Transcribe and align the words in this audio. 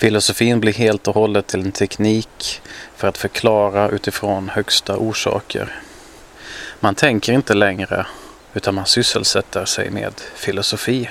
Filosofin 0.00 0.60
blir 0.60 0.72
helt 0.72 1.08
och 1.08 1.14
hållet 1.14 1.46
till 1.46 1.60
en 1.60 1.72
teknik 1.72 2.62
för 2.96 3.08
att 3.08 3.18
förklara 3.18 3.88
utifrån 3.88 4.48
högsta 4.48 4.96
orsaker. 4.96 5.82
Man 6.80 6.94
tänker 6.94 7.32
inte 7.32 7.54
längre 7.54 8.06
utan 8.54 8.74
man 8.74 8.86
sysselsätter 8.86 9.64
sig 9.64 9.90
med 9.90 10.12
filosofi. 10.34 11.10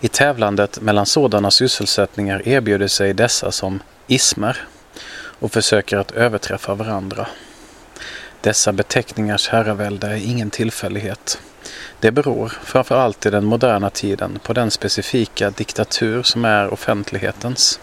I 0.00 0.08
tävlandet 0.08 0.80
mellan 0.80 1.06
sådana 1.06 1.50
sysselsättningar 1.50 2.48
erbjuder 2.48 2.88
sig 2.88 3.14
dessa 3.14 3.52
som 3.52 3.82
ismer 4.06 4.68
och 5.14 5.52
försöker 5.52 5.96
att 5.96 6.10
överträffa 6.12 6.74
varandra. 6.74 7.26
Dessa 8.40 8.72
beteckningars 8.72 9.48
herravälde 9.48 10.06
är 10.06 10.30
ingen 10.30 10.50
tillfällighet. 10.50 11.40
Det 12.00 12.10
beror 12.10 12.48
framför 12.64 12.96
allt 12.96 13.26
i 13.26 13.30
den 13.30 13.44
moderna 13.44 13.90
tiden 13.90 14.38
på 14.42 14.52
den 14.52 14.70
specifika 14.70 15.50
diktatur 15.50 16.22
som 16.22 16.44
är 16.44 16.72
offentlighetens. 16.72 17.80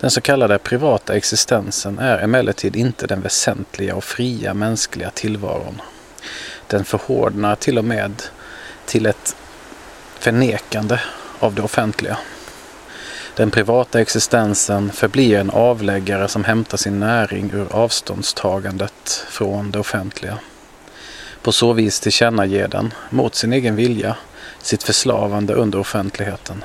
Den 0.00 0.10
så 0.10 0.20
kallade 0.20 0.58
privata 0.58 1.16
existensen 1.16 1.98
är 1.98 2.18
emellertid 2.18 2.76
inte 2.76 3.06
den 3.06 3.20
väsentliga 3.20 3.94
och 3.94 4.04
fria 4.04 4.54
mänskliga 4.54 5.10
tillvaron. 5.10 5.80
Den 6.66 6.84
förhårdnar 6.84 7.56
till 7.56 7.78
och 7.78 7.84
med 7.84 8.22
till 8.86 9.06
ett 9.06 9.36
förnekande 10.18 11.00
av 11.38 11.54
det 11.54 11.62
offentliga. 11.62 12.18
Den 13.36 13.50
privata 13.50 14.00
existensen 14.00 14.92
förblir 14.92 15.38
en 15.38 15.50
avläggare 15.50 16.28
som 16.28 16.44
hämtar 16.44 16.76
sin 16.76 17.00
näring 17.00 17.50
ur 17.54 17.66
avståndstagandet 17.70 19.24
från 19.28 19.70
det 19.70 19.78
offentliga. 19.78 20.38
På 21.42 21.52
så 21.52 21.72
vis 21.72 22.00
tillkännager 22.00 22.68
den, 22.68 22.94
mot 23.10 23.34
sin 23.34 23.52
egen 23.52 23.76
vilja, 23.76 24.16
sitt 24.58 24.82
förslavande 24.82 25.54
under 25.54 25.78
offentligheten. 25.78 26.64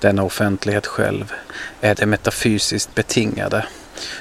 Denna 0.00 0.22
offentlighet 0.22 0.86
själv 0.86 1.32
är 1.80 1.94
det 1.94 2.06
metafysiskt 2.06 2.94
betingade, 2.94 3.66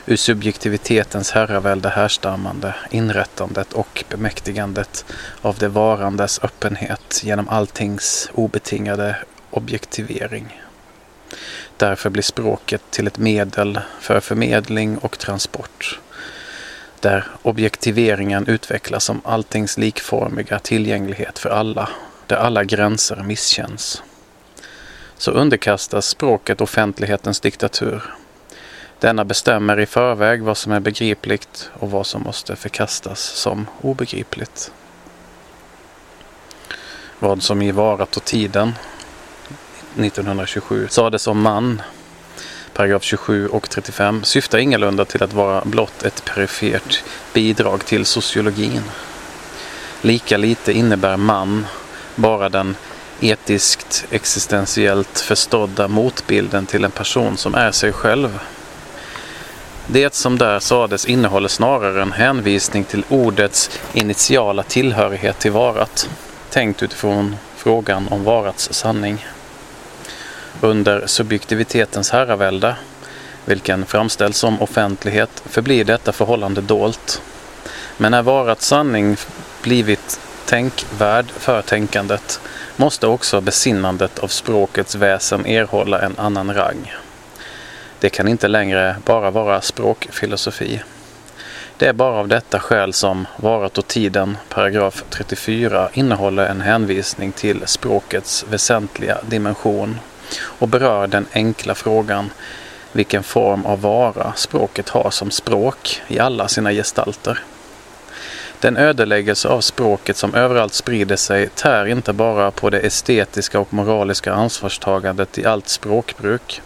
ur 0.05 0.15
subjektivitetens 0.15 1.31
herravälde 1.31 1.89
härstammande, 1.89 2.75
inrättandet 2.89 3.73
och 3.73 4.03
bemäktigandet 4.09 5.05
av 5.41 5.57
det 5.57 5.67
varandes 5.67 6.39
öppenhet 6.43 7.21
genom 7.23 7.49
alltings 7.49 8.29
obetingade 8.33 9.15
objektivering. 9.49 10.61
Därför 11.77 12.09
blir 12.09 12.23
språket 12.23 12.81
till 12.89 13.07
ett 13.07 13.17
medel 13.17 13.79
för 13.99 14.19
förmedling 14.19 14.97
och 14.97 15.19
transport. 15.19 15.99
Där 16.99 17.25
objektiveringen 17.41 18.47
utvecklas 18.47 19.03
som 19.03 19.21
alltings 19.23 19.77
likformiga 19.77 20.59
tillgänglighet 20.59 21.39
för 21.39 21.49
alla, 21.49 21.89
där 22.27 22.35
alla 22.35 22.63
gränser 22.63 23.23
misskänns. 23.23 24.03
Så 25.17 25.31
underkastas 25.31 26.07
språket 26.07 26.61
offentlighetens 26.61 27.39
diktatur. 27.39 28.03
Denna 28.99 29.25
bestämmer 29.25 29.79
i 29.79 29.85
förväg 29.85 30.43
vad 30.43 30.57
som 30.57 30.71
är 30.71 30.79
begripligt 30.79 31.69
och 31.73 31.91
vad 31.91 32.07
som 32.07 32.21
måste 32.21 32.55
förkastas 32.55 33.19
som 33.19 33.67
obegripligt. 33.81 34.71
Vad 37.19 37.43
som 37.43 37.61
i 37.61 37.71
varat 37.71 38.17
och 38.17 38.25
tiden 38.25 38.73
1927 39.95 40.87
sades 40.89 41.27
om 41.27 41.41
man, 41.41 41.81
paragraf 42.77 43.03
27 43.03 43.47
och 43.47 43.69
35, 43.69 44.23
syftar 44.23 44.57
ingalunda 44.57 45.05
till 45.05 45.23
att 45.23 45.33
vara 45.33 45.61
blott 45.65 46.03
ett 46.03 46.25
perifert 46.25 47.03
bidrag 47.33 47.85
till 47.85 48.05
sociologin. 48.05 48.83
Lika 50.01 50.37
lite 50.37 50.73
innebär 50.73 51.17
man 51.17 51.65
bara 52.15 52.49
den 52.49 52.75
etiskt 53.19 54.05
existentiellt 54.11 55.19
förstådda 55.19 55.87
motbilden 55.87 56.65
till 56.65 56.83
en 56.83 56.91
person 56.91 57.37
som 57.37 57.55
är 57.55 57.71
sig 57.71 57.93
själv. 57.93 58.39
Det 59.87 60.13
som 60.13 60.37
där 60.37 60.59
sades 60.59 61.05
innehåller 61.05 61.49
snarare 61.49 62.01
en 62.01 62.11
hänvisning 62.11 62.83
till 62.83 63.03
ordets 63.09 63.79
initiala 63.93 64.63
tillhörighet 64.63 65.39
till 65.39 65.51
varat, 65.51 66.09
tänkt 66.49 66.83
utifrån 66.83 67.35
frågan 67.55 68.07
om 68.07 68.23
varats 68.23 68.73
sanning 68.73 69.25
under 70.61 71.07
subjektivitetens 71.07 72.11
herravälde, 72.11 72.75
vilken 73.45 73.85
framställs 73.85 74.37
som 74.37 74.61
offentlighet, 74.61 75.43
förblir 75.45 75.83
detta 75.83 76.11
förhållande 76.11 76.61
dolt. 76.61 77.21
Men 77.97 78.11
när 78.11 78.21
varat 78.21 78.61
sanning 78.61 79.17
blivit 79.61 80.19
tänkvärd 80.45 81.31
för 81.31 81.61
tänkandet 81.61 82.39
måste 82.75 83.07
också 83.07 83.41
besinnandet 83.41 84.19
av 84.19 84.27
språkets 84.27 84.95
väsen 84.95 85.45
erhålla 85.45 86.01
en 86.01 86.15
annan 86.17 86.53
rang. 86.53 86.93
Det 87.99 88.09
kan 88.09 88.27
inte 88.27 88.47
längre 88.47 88.95
bara 89.05 89.31
vara 89.31 89.61
språkfilosofi. 89.61 90.81
Det 91.77 91.87
är 91.87 91.93
bara 91.93 92.19
av 92.19 92.27
detta 92.27 92.59
skäl 92.59 92.93
som 92.93 93.27
Varat 93.35 93.77
och 93.77 93.87
tiden, 93.87 94.37
paragraf 94.49 95.03
34, 95.09 95.89
innehåller 95.93 96.45
en 96.45 96.61
hänvisning 96.61 97.31
till 97.31 97.61
språkets 97.65 98.45
väsentliga 98.49 99.17
dimension 99.29 99.99
och 100.39 100.67
berör 100.67 101.07
den 101.07 101.25
enkla 101.33 101.75
frågan 101.75 102.29
vilken 102.91 103.23
form 103.23 103.65
av 103.65 103.81
vara 103.81 104.33
språket 104.35 104.89
har 104.89 105.09
som 105.09 105.31
språk 105.31 106.01
i 106.07 106.19
alla 106.19 106.47
sina 106.47 106.71
gestalter. 106.71 107.43
Den 108.59 108.77
ödeläggelse 108.77 109.47
av 109.47 109.61
språket 109.61 110.17
som 110.17 110.35
överallt 110.35 110.73
sprider 110.73 111.15
sig 111.15 111.49
tär 111.49 111.85
inte 111.85 112.13
bara 112.13 112.51
på 112.51 112.69
det 112.69 112.79
estetiska 112.79 113.59
och 113.59 113.73
moraliska 113.73 114.33
ansvarstagandet 114.33 115.37
i 115.37 115.45
allt 115.45 115.69
språkbruk. 115.69 116.61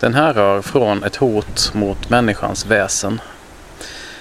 Den 0.00 0.14
härrör 0.14 0.62
från 0.62 1.04
ett 1.04 1.16
hot 1.16 1.74
mot 1.74 2.10
människans 2.10 2.66
väsen. 2.66 3.20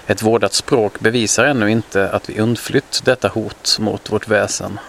Ett 0.08 0.22
vårdat 0.22 0.54
språk 0.54 1.00
bevisar 1.00 1.46
ännu 1.46 1.72
inte 1.72 2.10
att 2.10 2.30
vi 2.30 2.40
undflytt 2.40 3.02
detta 3.04 3.28
hot 3.28 3.78
mot 3.80 4.12
vårt 4.12 4.28
väsen. 4.28 4.80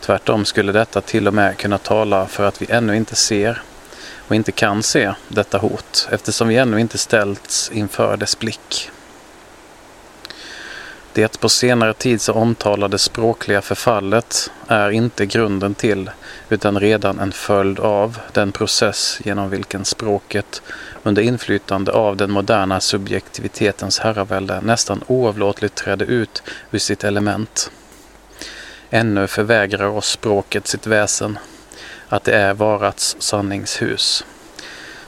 Tvärtom 0.00 0.44
skulle 0.44 0.72
detta 0.72 1.00
till 1.00 1.28
och 1.28 1.34
med 1.34 1.56
kunna 1.56 1.78
tala 1.78 2.26
för 2.26 2.44
att 2.44 2.62
vi 2.62 2.66
ännu 2.70 2.96
inte 2.96 3.16
ser 3.16 3.62
och 4.28 4.34
inte 4.34 4.52
kan 4.52 4.82
se 4.82 5.12
detta 5.28 5.58
hot 5.58 6.08
eftersom 6.10 6.48
vi 6.48 6.56
ännu 6.56 6.80
inte 6.80 6.98
ställts 6.98 7.70
inför 7.74 8.16
dess 8.16 8.38
blick. 8.38 8.90
Det 11.16 11.40
på 11.40 11.48
senare 11.48 11.92
tid 11.92 12.20
så 12.20 12.32
omtalade 12.32 12.98
språkliga 12.98 13.62
förfallet 13.62 14.50
är 14.66 14.90
inte 14.90 15.26
grunden 15.26 15.74
till 15.74 16.10
utan 16.48 16.80
redan 16.80 17.18
en 17.18 17.32
följd 17.32 17.78
av 17.80 18.18
den 18.32 18.52
process 18.52 19.18
genom 19.24 19.50
vilken 19.50 19.84
språket 19.84 20.62
under 21.02 21.22
inflytande 21.22 21.92
av 21.92 22.16
den 22.16 22.30
moderna 22.30 22.80
subjektivitetens 22.80 23.98
herravälde 23.98 24.60
nästan 24.60 25.04
oavlåtligt 25.06 25.74
trädde 25.74 26.04
ut 26.04 26.42
ur 26.70 26.78
sitt 26.78 27.04
element. 27.04 27.70
Ännu 28.90 29.26
förvägrar 29.26 29.86
oss 29.86 30.08
språket 30.08 30.66
sitt 30.66 30.86
väsen, 30.86 31.38
att 32.08 32.24
det 32.24 32.36
är 32.36 32.54
varats 32.54 33.16
sanningshus. 33.18 34.24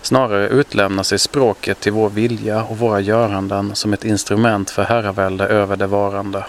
Snarare 0.02 0.48
utlämnar 0.48 1.02
sig 1.02 1.18
språket 1.18 1.80
till 1.80 1.92
vår 1.92 2.10
vilja 2.10 2.62
och 2.62 2.78
våra 2.78 3.00
göranden 3.00 3.74
som 3.74 3.92
ett 3.92 4.04
instrument 4.04 4.70
för 4.70 4.82
herravälde 4.82 5.46
över 5.46 5.76
det 5.76 5.86
varande. 5.86 6.44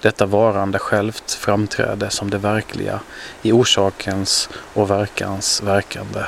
Detta 0.00 0.26
varande 0.26 0.78
självt 0.78 1.32
framträder 1.32 2.08
som 2.08 2.30
det 2.30 2.38
verkliga 2.38 3.00
i 3.42 3.52
orsakens 3.52 4.48
och 4.74 4.90
verkans 4.90 5.62
verkande. 5.62 6.20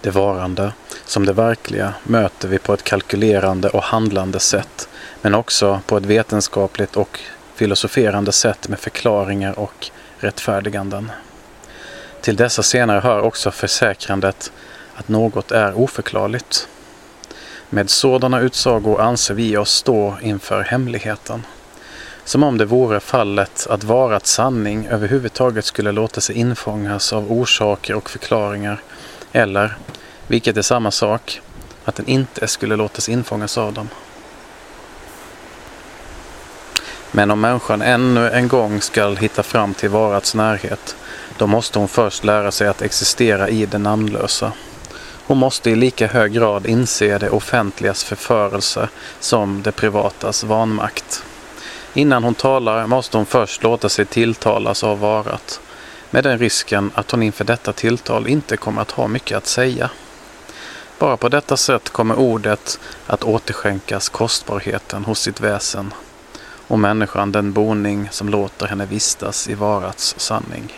Det 0.00 0.10
varande, 0.10 0.72
som 1.04 1.26
det 1.26 1.32
verkliga, 1.32 1.94
möter 2.04 2.48
vi 2.48 2.58
på 2.58 2.74
ett 2.74 2.84
kalkylerande 2.84 3.68
och 3.68 3.82
handlande 3.82 4.40
sätt, 4.40 4.88
men 5.20 5.34
också 5.34 5.80
på 5.86 5.96
ett 5.96 6.06
vetenskapligt 6.06 6.96
och 6.96 7.20
filosoferande 7.62 8.32
sätt 8.32 8.68
med 8.68 8.78
förklaringar 8.78 9.58
och 9.58 9.90
rättfärdiganden. 10.18 11.10
Till 12.20 12.36
dessa 12.36 12.62
senare 12.62 13.00
hör 13.00 13.20
också 13.20 13.50
försäkrandet 13.50 14.52
att 14.94 15.08
något 15.08 15.52
är 15.52 15.78
oförklarligt. 15.78 16.68
Med 17.70 17.90
sådana 17.90 18.40
utsagor 18.40 19.00
anser 19.00 19.34
vi 19.34 19.56
oss 19.56 19.70
stå 19.70 20.16
inför 20.22 20.62
hemligheten. 20.62 21.42
Som 22.24 22.42
om 22.42 22.58
det 22.58 22.64
vore 22.64 23.00
fallet 23.00 23.66
att 23.70 23.84
varat 23.84 24.26
sanning 24.26 24.86
överhuvudtaget 24.86 25.64
skulle 25.64 25.92
låta 25.92 26.20
sig 26.20 26.36
infångas 26.36 27.12
av 27.12 27.32
orsaker 27.32 27.94
och 27.94 28.10
förklaringar 28.10 28.82
eller, 29.32 29.76
vilket 30.26 30.56
är 30.56 30.62
samma 30.62 30.90
sak, 30.90 31.40
att 31.84 31.94
den 31.94 32.06
inte 32.08 32.46
skulle 32.46 32.76
låtas 32.76 33.08
infångas 33.08 33.58
av 33.58 33.72
dem. 33.72 33.88
Men 37.14 37.30
om 37.30 37.40
människan 37.40 37.82
ännu 37.82 38.30
en 38.30 38.48
gång 38.48 38.80
skall 38.80 39.16
hitta 39.16 39.42
fram 39.42 39.74
till 39.74 39.90
varats 39.90 40.34
närhet, 40.34 40.96
då 41.38 41.46
måste 41.46 41.78
hon 41.78 41.88
först 41.88 42.24
lära 42.24 42.52
sig 42.52 42.68
att 42.68 42.82
existera 42.82 43.48
i 43.48 43.66
det 43.66 43.78
namnlösa. 43.78 44.52
Hon 45.26 45.38
måste 45.38 45.70
i 45.70 45.76
lika 45.76 46.06
hög 46.06 46.32
grad 46.32 46.66
inse 46.66 47.18
det 47.18 47.30
offentligas 47.30 48.04
förförelse 48.04 48.88
som 49.20 49.62
det 49.62 49.72
privatas 49.72 50.44
vanmakt. 50.44 51.24
Innan 51.94 52.24
hon 52.24 52.34
talar 52.34 52.86
måste 52.86 53.16
hon 53.16 53.26
först 53.26 53.62
låta 53.62 53.88
sig 53.88 54.06
tilltalas 54.06 54.84
av 54.84 55.00
varat, 55.00 55.60
med 56.10 56.24
den 56.24 56.38
risken 56.38 56.90
att 56.94 57.10
hon 57.10 57.22
inför 57.22 57.44
detta 57.44 57.72
tilltal 57.72 58.28
inte 58.28 58.56
kommer 58.56 58.82
att 58.82 58.90
ha 58.90 59.08
mycket 59.08 59.36
att 59.36 59.46
säga. 59.46 59.90
Bara 60.98 61.16
på 61.16 61.28
detta 61.28 61.56
sätt 61.56 61.90
kommer 61.90 62.18
ordet 62.18 62.78
att 63.06 63.24
återskänkas 63.24 64.08
kostbarheten 64.08 65.04
hos 65.04 65.20
sitt 65.20 65.40
väsen 65.40 65.94
och 66.72 66.78
människan 66.78 67.32
den 67.32 67.52
boning 67.52 68.08
som 68.10 68.28
låter 68.28 68.66
henne 68.66 68.86
vistas 68.86 69.48
i 69.48 69.54
varats 69.54 70.14
sanning. 70.18 70.72